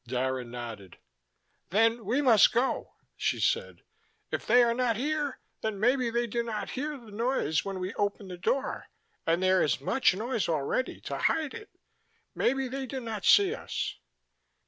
[0.07, 0.97] Dara nodded.
[1.69, 3.83] "Then we must go," she said.
[4.31, 7.93] "If they are not here, then maybe they do not hear the noise when we
[7.93, 8.87] open the door:
[9.27, 11.69] and there is much noise already to hide it.
[12.33, 13.99] Maybe they do not see us."